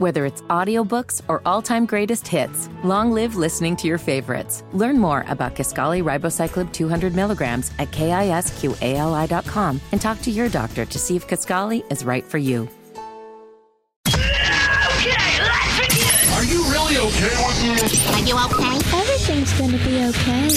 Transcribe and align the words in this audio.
Whether 0.00 0.24
it's 0.24 0.40
audiobooks 0.48 1.20
or 1.28 1.42
all-time 1.44 1.84
greatest 1.84 2.26
hits, 2.26 2.70
long 2.82 3.12
live 3.12 3.36
listening 3.36 3.76
to 3.76 3.86
your 3.86 3.98
favorites. 3.98 4.64
Learn 4.72 4.98
more 4.98 5.26
about 5.28 5.54
Kisqali 5.54 6.02
Ribociclib 6.02 6.72
200 6.72 7.14
milligrams 7.14 7.70
at 7.78 7.90
kisqali.com 7.90 9.78
and 9.92 10.00
talk 10.00 10.22
to 10.22 10.30
your 10.30 10.48
doctor 10.48 10.86
to 10.86 10.98
see 10.98 11.16
if 11.16 11.28
Kisqali 11.28 11.84
is 11.92 12.02
right 12.06 12.24
for 12.24 12.38
you. 12.38 12.66
Okay, 14.08 14.22
let's 15.44 15.76
begin. 15.84 16.32
Are 16.32 16.44
you 16.44 16.64
really 16.72 16.96
okay 16.96 17.36
with 17.36 17.60
this? 17.60 18.08
Are 18.08 18.24
you 18.24 18.38
okay? 18.38 18.80
Everything's 18.96 19.52
gonna 19.58 19.76
be 19.84 20.02
okay. 20.08 20.48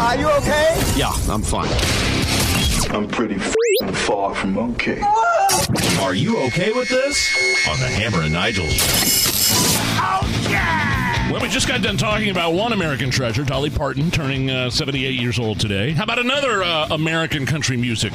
Are 0.00 0.16
you 0.18 0.28
okay? 0.28 0.74
Yeah, 0.96 1.12
I'm 1.32 1.42
fine. 1.42 1.70
I'm 2.92 3.06
pretty 3.06 3.36
f- 3.36 3.54
far 3.94 4.34
from 4.34 4.58
okay. 4.72 5.00
Are 6.00 6.14
you 6.14 6.38
okay 6.46 6.72
with 6.72 6.88
this? 6.88 7.66
On 7.68 7.78
the 7.78 7.88
Hammer 7.88 8.22
and 8.22 8.32
Nigel 8.32 8.68
oh, 10.00 11.07
Well, 11.30 11.42
we 11.42 11.48
just 11.50 11.68
got 11.68 11.82
done 11.82 11.98
talking 11.98 12.30
about 12.30 12.54
one 12.54 12.72
American 12.72 13.10
treasure, 13.10 13.44
Dolly 13.44 13.68
Parton, 13.68 14.10
turning 14.10 14.50
uh, 14.50 14.70
78 14.70 15.20
years 15.20 15.38
old 15.38 15.60
today. 15.60 15.90
How 15.90 16.04
about 16.04 16.18
another 16.18 16.62
uh, 16.62 16.88
American 16.90 17.44
country 17.44 17.76
music 17.76 18.14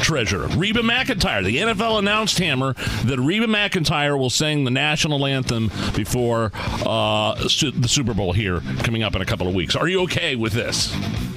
treasure, 0.00 0.48
Reba 0.48 0.80
McEntire? 0.80 1.44
The 1.44 1.56
NFL 1.58 2.00
announced, 2.00 2.36
Hammer, 2.40 2.72
that 3.04 3.20
Reba 3.20 3.46
McEntire 3.46 4.18
will 4.18 4.28
sing 4.28 4.64
the 4.64 4.72
national 4.72 5.24
anthem 5.24 5.68
before 5.94 6.50
uh, 6.84 7.36
su- 7.48 7.70
the 7.70 7.86
Super 7.86 8.12
Bowl 8.12 8.32
here 8.32 8.60
coming 8.82 9.04
up 9.04 9.14
in 9.14 9.22
a 9.22 9.26
couple 9.26 9.46
of 9.46 9.54
weeks. 9.54 9.76
Are 9.76 9.86
you 9.86 10.02
okay 10.02 10.34
with 10.34 10.52
this? 10.52 10.92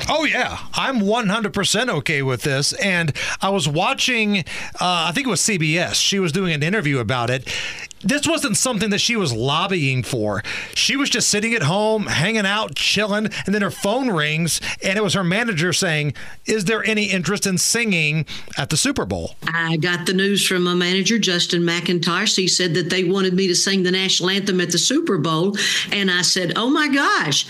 Oh 0.09 0.25
yeah, 0.25 0.57
I'm 0.73 1.01
100% 1.01 1.89
okay 1.89 2.23
with 2.23 2.41
this. 2.41 2.73
And 2.73 3.15
I 3.41 3.49
was 3.49 3.67
watching, 3.67 4.39
uh, 4.39 4.43
I 4.81 5.11
think 5.13 5.27
it 5.27 5.29
was 5.29 5.41
CBS. 5.41 5.93
She 5.93 6.17
was 6.17 6.31
doing 6.31 6.51
an 6.51 6.63
interview 6.63 6.97
about 6.97 7.29
it. 7.29 7.47
This 8.03 8.27
wasn't 8.27 8.57
something 8.57 8.89
that 8.89 8.99
she 9.01 9.15
was 9.15 9.33
lobbying 9.33 10.03
for. 10.03 10.43
She 10.73 10.95
was 10.95 11.09
just 11.09 11.29
sitting 11.29 11.53
at 11.53 11.63
home, 11.63 12.05
hanging 12.07 12.45
out, 12.45 12.75
chilling, 12.75 13.29
and 13.45 13.53
then 13.53 13.61
her 13.61 13.71
phone 13.71 14.09
rings, 14.09 14.61
and 14.83 14.97
it 14.97 15.03
was 15.03 15.13
her 15.13 15.23
manager 15.23 15.73
saying, 15.73 16.13
"Is 16.45 16.65
there 16.65 16.83
any 16.85 17.05
interest 17.05 17.45
in 17.45 17.57
singing 17.57 18.25
at 18.57 18.69
the 18.69 18.77
Super 18.77 19.05
Bowl?" 19.05 19.35
I 19.47 19.77
got 19.77 20.05
the 20.05 20.13
news 20.13 20.47
from 20.47 20.63
my 20.63 20.73
manager, 20.73 21.19
Justin 21.19 21.63
McEntire. 21.63 22.21
He 22.35 22.47
said 22.47 22.73
that 22.75 22.89
they 22.89 23.03
wanted 23.03 23.33
me 23.33 23.47
to 23.47 23.55
sing 23.55 23.83
the 23.83 23.91
national 23.91 24.29
anthem 24.29 24.61
at 24.61 24.71
the 24.71 24.77
Super 24.77 25.17
Bowl. 25.17 25.55
And 25.91 26.09
I 26.11 26.21
said, 26.21 26.53
Oh 26.55 26.69
my 26.69 26.87
gosh. 26.87 27.45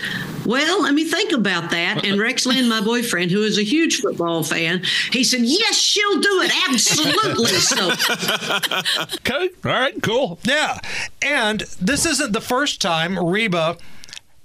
Well, 0.46 0.82
let 0.82 0.94
me 0.94 1.04
think 1.04 1.32
about 1.32 1.70
that. 1.70 2.04
And 2.04 2.18
Rex 2.18 2.46
Linn, 2.46 2.68
my 2.68 2.80
boyfriend, 2.80 3.30
who 3.30 3.42
is 3.42 3.58
a 3.58 3.62
huge 3.62 4.00
football 4.00 4.42
fan, 4.42 4.82
he 5.10 5.24
said, 5.24 5.40
Yes, 5.42 5.76
she'll 5.76 6.20
do 6.20 6.42
it. 6.42 6.52
Absolutely. 6.68 7.46
So 7.46 7.90
Okay. 9.16 9.50
All 9.64 9.70
right. 9.70 10.02
Cool. 10.02 10.38
Yeah. 10.44 10.78
And 11.20 11.60
this 11.80 12.06
isn't 12.06 12.32
the 12.32 12.40
first 12.40 12.80
time 12.80 13.18
Reba 13.18 13.76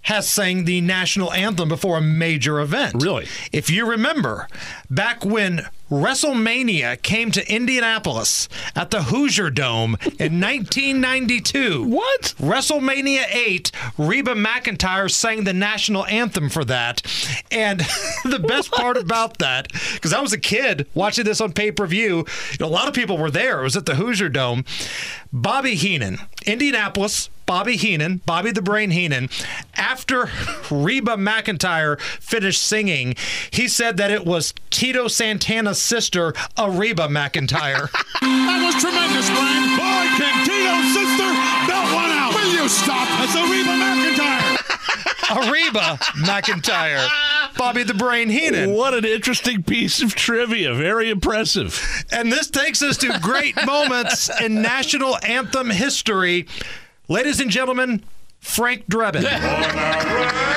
has 0.02 0.28
sang 0.30 0.66
the 0.66 0.80
national 0.80 1.34
anthem 1.34 1.68
before 1.68 1.98
a 1.98 2.02
major 2.02 2.60
event. 2.62 3.04
Really? 3.04 3.28
If 3.52 3.70
you 3.70 3.86
remember, 3.86 4.48
back 4.90 5.26
when 5.26 5.68
WrestleMania 5.90 7.02
came 7.02 7.32
to 7.32 7.50
Indianapolis 7.54 8.50
at 8.76 8.92
the 8.92 9.04
Hoosier 9.04 9.50
Dome 9.50 9.98
in 10.20 10.40
1992. 10.42 11.84
What? 11.86 12.34
WrestleMania 12.40 13.26
8, 13.34 13.72
Reba 13.98 14.34
McEntire 14.36 15.10
sang 15.10 15.44
the 15.46 15.54
national 15.54 16.06
anthem 16.08 16.50
for 16.50 16.66
that. 16.66 17.02
And 17.52 17.80
the 18.26 18.40
best 18.40 18.72
part 18.72 18.98
about 18.98 19.38
that, 19.38 19.72
because 19.94 20.14
I 20.14 20.20
was 20.22 20.34
a 20.34 20.38
kid 20.38 20.88
watching 20.94 21.26
this 21.26 21.40
on 21.42 21.54
pay 21.54 21.72
per 21.72 21.88
view, 21.88 22.18
you 22.18 22.58
know, 22.60 22.68
a 22.68 22.68
lot 22.68 22.88
of 22.88 22.94
people 22.94 23.18
were 23.18 23.32
there. 23.32 23.62
It 23.62 23.64
was 23.64 23.78
at 23.78 23.86
the 23.86 23.96
Hoosier 23.96 24.30
Dome. 24.30 24.66
Bobby 25.32 25.76
Heenan, 25.76 26.20
Indianapolis, 26.46 27.30
Bobby 27.48 27.78
Heenan, 27.78 28.18
Bobby 28.26 28.52
the 28.52 28.62
Brain 28.62 28.92
Heenan, 28.92 29.30
after 29.76 30.30
Reba 30.70 31.16
McEntire 31.16 32.00
finished 32.00 32.62
singing, 32.62 33.16
he 33.50 33.70
said 33.70 33.96
that 33.98 34.12
it 34.12 34.26
was 34.26 34.54
Tito 34.70 35.08
Santana's 35.08 35.82
sister, 35.82 36.34
Arriba 36.58 37.08
McEntire. 37.08 37.90
That 38.20 38.74
was 38.74 38.82
tremendous, 38.82 39.30
Brian. 39.30 39.78
Boy, 39.78 40.04
can 40.18 40.44
Tito's 40.44 40.92
sister 40.92 41.30
belt 41.70 41.94
one 41.94 42.12
out. 42.12 42.34
Will 42.34 42.52
you 42.52 42.68
stop? 42.68 43.08
That's 43.20 43.36
Reba 43.36 43.76
McIntyre. 43.80 44.58
Arriba 45.50 45.98
McEntire. 46.26 47.08
Bobby 47.58 47.84
the 47.84 47.94
Brain 47.94 48.30
Heenan. 48.30 48.74
What 48.74 48.94
an 48.94 49.06
interesting 49.06 49.64
piece 49.64 50.02
of 50.02 50.16
trivia. 50.16 50.74
Very 50.74 51.10
impressive. 51.10 52.06
And 52.12 52.32
this 52.32 52.50
takes 52.50 52.82
us 52.82 52.98
to 52.98 53.18
great 53.22 53.56
moments 53.66 54.30
in 54.42 54.62
national 54.62 55.18
anthem 55.24 55.70
history. 55.70 56.48
Ladies 57.10 57.40
and 57.40 57.50
gentlemen, 57.50 58.04
Frank 58.40 58.86
Drebin. 58.88 59.24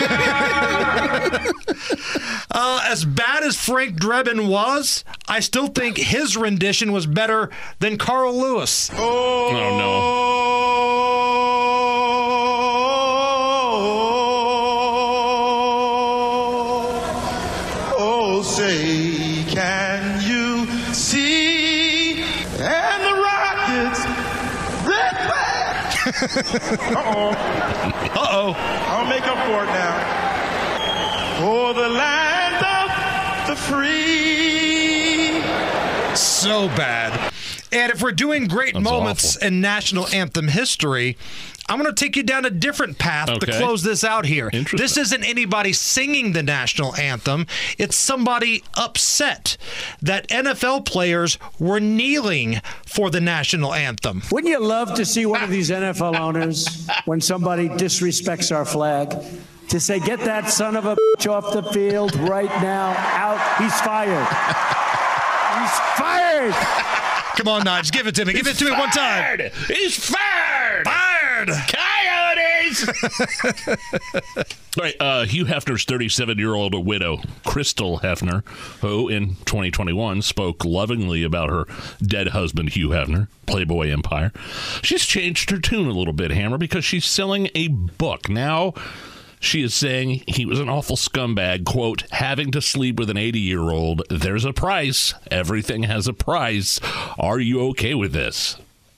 Uh, 2.52 2.82
as 2.84 3.04
bad 3.04 3.44
as 3.44 3.56
Frank 3.56 3.96
Drebin 3.96 4.48
was, 4.48 5.04
I 5.28 5.38
still 5.38 5.68
think 5.68 5.96
his 5.96 6.36
rendition 6.36 6.92
was 6.92 7.06
better 7.06 7.48
than 7.78 7.96
Carl 7.96 8.38
Lewis. 8.38 8.90
Oh, 8.92 9.50
no. 9.52 10.29
And 22.62 23.02
the 23.04 23.14
Rockets, 23.22 24.00
red 24.86 25.16
flag. 25.26 25.60
Uh-oh. 26.96 27.30
Uh-oh. 28.14 28.54
I'll 28.88 29.06
make 29.08 29.26
up 29.26 29.38
for 29.46 29.62
it 29.64 29.72
now. 29.72 29.96
For 31.40 31.72
the 31.74 31.88
land 31.88 32.64
of 32.64 33.48
the 33.48 33.56
free. 33.56 35.40
So 36.16 36.68
bad. 36.68 37.32
And 37.72 37.92
if 37.92 38.02
we're 38.02 38.12
doing 38.12 38.46
great 38.48 38.74
That's 38.74 38.84
moments 38.84 39.36
awful. 39.36 39.46
in 39.48 39.60
national 39.60 40.06
anthem 40.08 40.48
history, 40.48 41.16
I'm 41.70 41.78
going 41.78 41.94
to 41.94 42.04
take 42.04 42.16
you 42.16 42.24
down 42.24 42.44
a 42.44 42.50
different 42.50 42.98
path 42.98 43.28
to 43.28 43.46
close 43.46 43.84
this 43.84 44.02
out 44.02 44.26
here. 44.26 44.50
This 44.72 44.96
isn't 44.96 45.22
anybody 45.22 45.72
singing 45.72 46.32
the 46.32 46.42
national 46.42 46.96
anthem. 46.96 47.46
It's 47.78 47.94
somebody 47.94 48.64
upset 48.74 49.56
that 50.02 50.26
NFL 50.28 50.84
players 50.84 51.38
were 51.60 51.78
kneeling 51.78 52.60
for 52.84 53.08
the 53.08 53.20
national 53.20 53.72
anthem. 53.72 54.22
Wouldn't 54.32 54.50
you 54.50 54.58
love 54.58 54.94
to 54.94 55.06
see 55.06 55.26
one 55.26 55.44
of 55.44 55.50
these 55.50 55.70
NFL 55.70 56.18
owners, 56.18 56.88
when 57.04 57.20
somebody 57.20 57.68
disrespects 57.68 58.54
our 58.54 58.64
flag, 58.64 59.14
to 59.68 59.78
say, 59.78 60.00
get 60.00 60.18
that 60.20 60.50
son 60.50 60.74
of 60.74 60.86
a 60.86 60.96
bitch 60.96 61.30
off 61.30 61.52
the 61.52 61.62
field 61.72 62.16
right 62.16 62.50
now, 62.60 62.90
out, 62.96 63.62
he's 63.62 63.80
fired. 63.82 64.26
He's 65.60 65.78
fired. 65.96 66.54
Come 67.36 67.46
on, 67.46 67.62
Nodge, 67.62 67.92
give 67.92 68.08
it 68.08 68.16
to 68.16 68.24
me. 68.24 68.32
Give 68.32 68.48
it 68.48 68.56
to 68.56 68.64
me 68.64 68.72
one 68.72 68.90
time. 68.90 69.22
Fired! 69.22 69.52
He's 69.68 69.96
fired! 69.96 70.84
Fired. 70.84 71.09
Coyotes! 71.48 72.88
All 74.78 74.84
right, 74.84 74.94
uh, 75.00 75.24
Hugh 75.24 75.46
Hefner's 75.46 75.84
37 75.84 76.38
year 76.38 76.54
old 76.54 76.74
widow, 76.86 77.18
Crystal 77.44 78.00
Hefner, 78.00 78.46
who 78.80 79.08
in 79.08 79.36
2021 79.46 80.22
spoke 80.22 80.64
lovingly 80.64 81.22
about 81.22 81.50
her 81.50 81.66
dead 82.00 82.28
husband, 82.28 82.70
Hugh 82.70 82.90
Hefner, 82.90 83.28
Playboy 83.46 83.90
Empire. 83.90 84.32
She's 84.82 85.04
changed 85.06 85.50
her 85.50 85.58
tune 85.58 85.88
a 85.88 85.92
little 85.92 86.12
bit, 86.12 86.30
Hammer, 86.30 86.58
because 86.58 86.84
she's 86.84 87.04
selling 87.04 87.48
a 87.54 87.68
book. 87.68 88.28
Now, 88.28 88.74
she 89.40 89.62
is 89.62 89.74
saying 89.74 90.22
he 90.28 90.44
was 90.44 90.60
an 90.60 90.68
awful 90.68 90.96
scumbag, 90.96 91.64
quote, 91.64 92.04
having 92.10 92.50
to 92.52 92.60
sleep 92.60 92.98
with 92.98 93.08
an 93.10 93.16
80 93.16 93.40
year 93.40 93.70
old. 93.70 94.02
There's 94.10 94.44
a 94.44 94.52
price. 94.52 95.14
Everything 95.30 95.84
has 95.84 96.06
a 96.06 96.12
price. 96.12 96.78
Are 97.18 97.40
you 97.40 97.60
okay 97.68 97.94
with 97.94 98.12
this? 98.12 98.56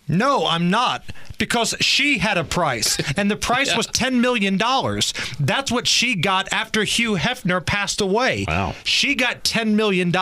No, 0.09 0.47
I'm 0.47 0.69
not. 0.69 1.05
Because 1.43 1.75
she 1.81 2.19
had 2.19 2.39
a 2.39 2.45
price, 2.45 2.97
and 3.17 3.29
the 3.29 3.35
price 3.35 3.77
was 3.77 3.89
$10 3.89 4.21
million. 4.21 4.57
That's 5.41 5.73
what 5.73 5.89
she 5.89 6.15
got 6.15 6.47
after 6.53 6.85
Hugh 6.85 7.17
Hefner 7.17 7.67
passed 7.67 8.01
away. 8.01 8.45
Wow. 8.47 8.77
She 8.85 9.17
got 9.17 9.43
$10 9.43 9.75
million. 9.75 10.13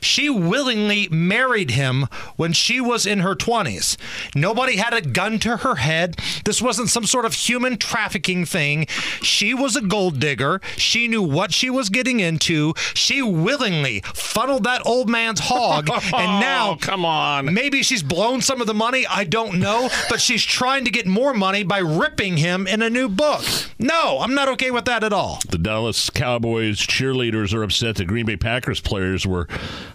She 0.00 0.30
willingly 0.30 1.08
married 1.10 1.72
him 1.72 2.06
when 2.36 2.52
she 2.52 2.80
was 2.80 3.06
in 3.06 3.18
her 3.20 3.34
20s. 3.34 3.96
Nobody 4.36 4.76
had 4.76 4.94
a 4.94 5.00
gun 5.00 5.40
to 5.40 5.56
her 5.56 5.74
head. 5.74 6.16
This 6.44 6.62
wasn't 6.62 6.90
some 6.90 7.06
sort 7.06 7.24
of 7.24 7.34
human 7.34 7.76
trafficking 7.76 8.44
thing. 8.44 8.86
She 9.22 9.52
was 9.52 9.74
a 9.74 9.80
gold 9.82 10.20
digger. 10.20 10.60
She 10.76 11.08
knew 11.08 11.22
what 11.24 11.52
she 11.52 11.70
was 11.70 11.88
getting 11.88 12.20
into. 12.20 12.72
She 12.94 13.20
willingly 13.20 14.00
funneled 14.14 14.62
that 14.62 14.86
old 14.86 15.08
man's 15.10 15.40
hog, 15.40 15.90
and 16.14 16.40
now 16.40 16.70
Oh, 16.70 16.76
come 16.80 17.04
on. 17.04 17.52
Maybe 17.52 17.82
she's 17.82 18.02
blown 18.04 18.40
some 18.42 18.60
of 18.60 18.68
the 18.68 18.74
money. 18.74 19.06
I 19.08 19.24
don't 19.24 19.58
know. 19.58 19.88
But 20.08 20.20
she's 20.36 20.44
trying 20.44 20.84
to 20.84 20.90
get 20.90 21.06
more 21.06 21.32
money 21.32 21.64
by 21.64 21.78
ripping 21.78 22.36
him 22.36 22.66
in 22.66 22.82
a 22.82 22.90
new 22.90 23.08
book. 23.08 23.42
No, 23.78 24.18
I'm 24.20 24.34
not 24.34 24.48
okay 24.50 24.70
with 24.70 24.84
that 24.84 25.02
at 25.02 25.10
all. 25.10 25.38
The 25.48 25.56
Dallas 25.56 26.10
Cowboys 26.10 26.76
cheerleaders 26.76 27.54
are 27.54 27.62
upset 27.62 27.96
that 27.96 28.04
Green 28.04 28.26
Bay 28.26 28.36
Packers 28.36 28.78
players 28.78 29.26
were 29.26 29.48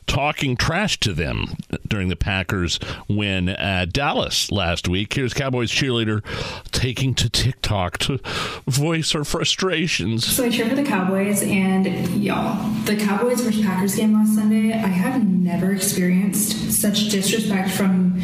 talking 0.07 0.57
trash 0.57 0.99
to 1.01 1.13
them 1.13 1.57
during 1.87 2.09
the 2.09 2.15
Packers 2.15 2.79
win 3.07 3.49
at 3.49 3.93
Dallas 3.93 4.51
last 4.51 4.87
week. 4.87 5.13
Here's 5.13 5.35
Cowboys 5.35 5.71
cheerleader 5.71 6.23
taking 6.71 7.13
to 7.15 7.29
TikTok 7.29 7.99
to 7.99 8.19
voice 8.65 9.11
her 9.11 9.23
frustrations. 9.23 10.25
So 10.25 10.45
I 10.45 10.49
cheer 10.49 10.67
for 10.67 10.75
the 10.75 10.83
Cowboys, 10.83 11.43
and 11.43 11.85
y'all, 12.23 12.67
the 12.85 12.95
Cowboys 12.95 13.41
versus 13.41 13.63
Packers 13.63 13.95
game 13.95 14.13
last 14.13 14.33
Sunday, 14.33 14.73
I 14.73 14.87
have 14.87 15.23
never 15.23 15.71
experienced 15.71 16.71
such 16.71 17.09
disrespect 17.09 17.69
from 17.69 18.19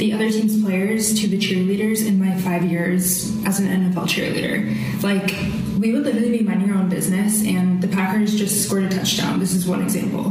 the 0.00 0.14
other 0.14 0.30
team's 0.30 0.62
players 0.64 1.20
to 1.20 1.28
the 1.28 1.36
cheerleaders 1.36 2.06
in 2.06 2.18
my 2.18 2.34
five 2.38 2.64
years 2.64 3.30
as 3.44 3.60
an 3.60 3.66
NFL 3.66 4.04
cheerleader. 4.08 5.02
Like, 5.02 5.30
we 5.78 5.92
would 5.92 6.04
literally 6.04 6.38
be 6.38 6.42
minding 6.42 6.72
our 6.72 6.78
own 6.78 6.88
business, 6.88 7.44
and 7.44 7.82
the 7.82 7.88
Packers 7.88 8.34
just 8.34 8.64
scored 8.64 8.84
a 8.84 8.88
touchdown. 8.88 9.38
This 9.38 9.52
is 9.52 9.66
one 9.66 9.82
example. 9.82 10.30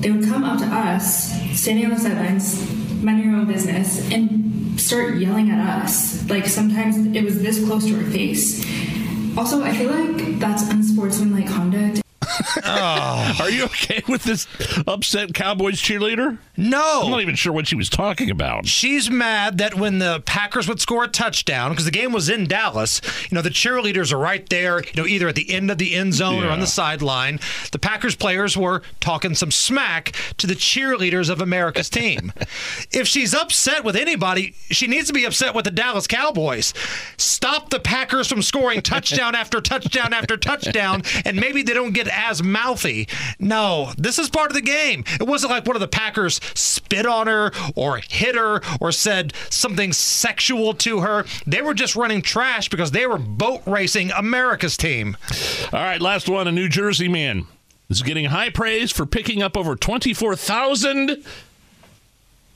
They 0.00 0.10
would 0.10 0.24
come 0.24 0.42
up 0.42 0.58
to 0.58 0.66
us, 0.66 1.30
standing 1.56 1.84
on 1.84 1.92
the 1.92 2.00
sidelines, 2.00 2.58
minding 3.04 3.32
our 3.32 3.40
own 3.40 3.46
business, 3.46 4.10
and 4.10 4.80
start 4.80 5.14
yelling 5.18 5.48
at 5.52 5.60
us. 5.60 6.28
Like, 6.28 6.46
sometimes 6.46 6.96
it 7.16 7.22
was 7.22 7.40
this 7.40 7.64
close 7.64 7.86
to 7.86 7.96
our 7.96 8.10
face. 8.10 8.66
Also, 9.38 9.62
I 9.62 9.72
feel 9.74 9.92
like 9.92 10.40
that's 10.40 10.68
unsportsmanlike 10.70 11.46
conduct. 11.46 12.03
Are 12.64 13.50
you 13.50 13.64
okay 13.64 14.02
with 14.08 14.24
this 14.24 14.46
upset 14.86 15.34
Cowboys 15.34 15.80
cheerleader? 15.80 16.38
No. 16.56 17.02
I'm 17.04 17.10
not 17.10 17.20
even 17.20 17.34
sure 17.34 17.52
what 17.52 17.66
she 17.66 17.76
was 17.76 17.88
talking 17.88 18.30
about. 18.30 18.66
She's 18.66 19.10
mad 19.10 19.58
that 19.58 19.74
when 19.74 19.98
the 19.98 20.22
Packers 20.24 20.68
would 20.68 20.80
score 20.80 21.04
a 21.04 21.08
touchdown, 21.08 21.70
because 21.70 21.84
the 21.84 21.90
game 21.90 22.12
was 22.12 22.28
in 22.28 22.46
Dallas, 22.46 23.00
you 23.30 23.34
know, 23.34 23.42
the 23.42 23.50
cheerleaders 23.50 24.12
are 24.12 24.18
right 24.18 24.48
there, 24.48 24.82
you 24.82 24.92
know, 24.96 25.06
either 25.06 25.28
at 25.28 25.34
the 25.34 25.52
end 25.52 25.70
of 25.70 25.78
the 25.78 25.94
end 25.94 26.14
zone 26.14 26.44
or 26.44 26.50
on 26.50 26.60
the 26.60 26.66
sideline. 26.66 27.40
The 27.72 27.78
Packers 27.78 28.14
players 28.14 28.56
were 28.56 28.82
talking 29.00 29.34
some 29.34 29.50
smack 29.50 30.12
to 30.38 30.46
the 30.46 30.54
cheerleaders 30.54 31.30
of 31.30 31.40
America's 31.40 31.90
team. 31.90 32.32
if 32.92 33.06
she's 33.08 33.34
upset 33.34 33.84
with 33.84 33.96
anybody, 33.96 34.54
she 34.70 34.86
needs 34.86 35.08
to 35.08 35.12
be 35.12 35.24
upset 35.24 35.54
with 35.54 35.64
the 35.64 35.70
Dallas 35.70 36.06
Cowboys. 36.06 36.72
Stop 37.16 37.70
the 37.70 37.80
Packers 37.80 38.28
from 38.28 38.42
scoring 38.42 38.82
touchdown 38.82 39.34
after 39.34 39.60
touchdown 39.60 40.12
after 40.12 40.36
touchdown, 40.36 41.02
and 41.24 41.36
maybe 41.36 41.62
they 41.62 41.74
don't 41.74 41.92
get 41.92 42.08
as 42.08 42.33
mouthy. 42.42 43.08
No, 43.38 43.92
this 43.96 44.18
is 44.18 44.28
part 44.28 44.50
of 44.50 44.54
the 44.54 44.60
game. 44.60 45.04
It 45.20 45.26
wasn't 45.26 45.52
like 45.52 45.66
one 45.66 45.76
of 45.76 45.80
the 45.80 45.88
Packers 45.88 46.40
spit 46.54 47.06
on 47.06 47.26
her 47.26 47.52
or 47.74 47.98
hit 47.98 48.34
her 48.34 48.60
or 48.80 48.92
said 48.92 49.32
something 49.50 49.92
sexual 49.92 50.74
to 50.74 51.00
her. 51.00 51.24
They 51.46 51.62
were 51.62 51.74
just 51.74 51.96
running 51.96 52.22
trash 52.22 52.68
because 52.68 52.90
they 52.90 53.06
were 53.06 53.18
boat 53.18 53.62
racing 53.66 54.10
America's 54.12 54.76
team. 54.76 55.16
All 55.72 55.80
right, 55.80 56.00
last 56.00 56.28
one. 56.28 56.48
A 56.48 56.52
New 56.52 56.68
Jersey 56.68 57.08
man 57.08 57.46
is 57.88 58.02
getting 58.02 58.26
high 58.26 58.50
praise 58.50 58.90
for 58.90 59.06
picking 59.06 59.42
up 59.42 59.56
over 59.56 59.76
24,000 59.76 61.24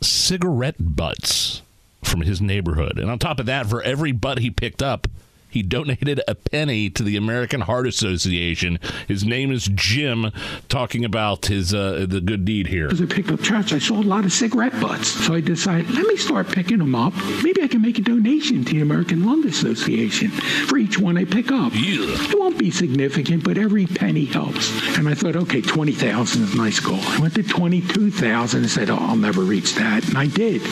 cigarette 0.01 0.77
butts 0.79 1.63
from 2.03 2.23
his 2.23 2.41
neighborhood. 2.41 2.99
And 2.99 3.11
on 3.11 3.19
top 3.19 3.41
of 3.41 3.47
that, 3.47 3.67
for 3.67 3.83
every 3.83 4.13
butt 4.13 4.39
he 4.39 4.51
picked 4.51 4.83
up, 4.83 5.07
he 5.49 5.63
donated 5.63 6.21
a 6.29 6.35
penny 6.35 6.91
to 6.91 7.03
the 7.03 7.17
American 7.17 7.63
Heart 7.63 7.87
Association. 7.87 8.79
His 9.07 9.25
name 9.25 9.51
is 9.51 9.69
Jim, 9.75 10.31
talking 10.69 11.05
about 11.05 11.47
his 11.47 11.75
uh, 11.75 12.07
the 12.09 12.21
good 12.21 12.45
deed 12.45 12.67
here. 12.67 12.89
As 12.89 13.01
I 13.01 13.07
picked 13.07 13.31
up 13.31 13.41
trash, 13.41 13.73
I 13.73 13.79
saw 13.79 13.95
a 13.95 14.03
lot 14.03 14.25
of 14.25 14.33
cigarette 14.33 14.79
butts. 14.81 15.09
So 15.09 15.35
I 15.35 15.41
decided, 15.41 15.91
let 15.91 16.07
me 16.07 16.17
start 16.17 16.49
picking 16.49 16.79
them 16.79 16.95
up. 16.95 17.15
Maybe 17.43 17.63
I 17.63 17.69
can 17.69 17.83
make 17.83 17.99
a 17.99 18.03
donation 18.03 18.65
to 18.65 18.73
the 18.75 18.81
American 18.83 19.25
Lung 19.25 19.47
Association 19.47 20.31
for 20.31 20.79
each 20.79 20.99
one 20.99 21.17
I 21.17 21.25
pick 21.25 21.51
up. 21.51 21.73
Yeah. 21.75 22.05
It 22.31 22.39
won't 22.39 22.59
be 22.59 22.71
significant, 22.71 23.45
but 23.45 23.57
every 23.59 23.87
penny 23.87 24.27
helps. 24.27 24.71
And 24.99 25.09
I 25.09 25.15
thought, 25.15 25.37
okay, 25.37 25.61
20,000 25.61 26.43
is 26.43 26.55
a 26.55 26.57
nice 26.57 26.81
goal. 26.81 27.01
I 27.01 27.21
went 27.21 27.35
to 27.35 27.43
22,000 27.43 28.61
and 28.61 28.71
said, 28.71 28.91
oh, 28.91 28.99
I'll 29.01 29.17
never 29.17 29.41
reach 29.43 29.75
that. 29.77 30.07
And 30.09 30.19
I 30.19 30.27
did. 30.27 30.63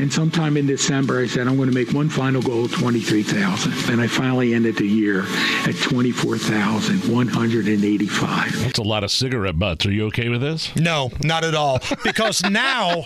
And 0.00 0.12
sometime 0.12 0.56
in 0.56 0.66
December, 0.66 1.20
I 1.20 1.26
said, 1.26 1.46
I'm 1.46 1.56
going 1.56 1.68
to 1.68 1.74
make 1.74 1.92
one 1.92 2.08
final 2.08 2.42
goal, 2.42 2.68
23,000. 2.68 3.92
And 3.92 4.00
I 4.00 4.07
finally 4.08 4.54
ended 4.54 4.76
the 4.76 4.86
year 4.86 5.24
at 5.66 5.76
24,185. 5.76 8.60
That's 8.60 8.78
a 8.78 8.82
lot 8.82 9.04
of 9.04 9.10
cigarette 9.10 9.58
butts. 9.58 9.86
Are 9.86 9.92
you 9.92 10.06
okay 10.06 10.28
with 10.28 10.40
this? 10.40 10.74
No, 10.76 11.10
not 11.22 11.44
at 11.44 11.54
all. 11.54 11.80
Because 12.02 12.42
now 12.50 13.04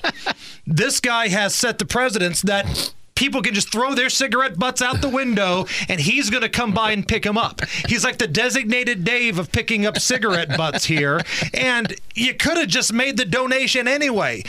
this 0.66 1.00
guy 1.00 1.28
has 1.28 1.54
set 1.54 1.78
the 1.78 1.84
precedence 1.84 2.42
that 2.42 2.94
people 3.22 3.40
can 3.40 3.54
just 3.54 3.70
throw 3.70 3.94
their 3.94 4.10
cigarette 4.10 4.58
butts 4.58 4.82
out 4.82 5.00
the 5.00 5.08
window 5.08 5.64
and 5.88 6.00
he's 6.00 6.28
going 6.28 6.42
to 6.42 6.48
come 6.48 6.72
by 6.72 6.90
and 6.90 7.06
pick 7.06 7.22
them 7.22 7.38
up. 7.38 7.60
He's 7.86 8.02
like 8.02 8.18
the 8.18 8.26
designated 8.26 9.04
Dave 9.04 9.38
of 9.38 9.52
picking 9.52 9.86
up 9.86 9.96
cigarette 10.00 10.56
butts 10.56 10.86
here. 10.86 11.20
And 11.54 11.94
you 12.16 12.34
could 12.34 12.58
have 12.58 12.66
just 12.66 12.92
made 12.92 13.16
the 13.16 13.24
donation 13.24 13.86
anyway. 13.86 14.42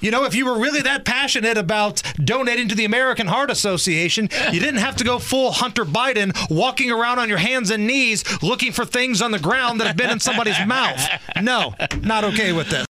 You 0.00 0.10
know, 0.10 0.24
if 0.24 0.34
you 0.34 0.46
were 0.46 0.58
really 0.58 0.80
that 0.80 1.04
passionate 1.04 1.58
about 1.58 2.02
donating 2.16 2.66
to 2.68 2.74
the 2.74 2.86
American 2.86 3.26
Heart 3.26 3.50
Association, 3.50 4.30
you 4.50 4.58
didn't 4.58 4.80
have 4.80 4.96
to 4.96 5.04
go 5.04 5.18
full 5.18 5.52
Hunter 5.52 5.84
Biden 5.84 6.32
walking 6.48 6.90
around 6.90 7.18
on 7.18 7.28
your 7.28 7.38
hands 7.38 7.70
and 7.70 7.86
knees 7.86 8.24
looking 8.42 8.72
for 8.72 8.86
things 8.86 9.20
on 9.20 9.32
the 9.32 9.38
ground 9.38 9.80
that 9.80 9.86
have 9.86 9.98
been 9.98 10.10
in 10.10 10.20
somebody's 10.20 10.58
mouth. 10.66 10.98
No, 11.42 11.74
not 12.00 12.24
okay 12.24 12.54
with 12.54 12.70
this. 12.70 12.82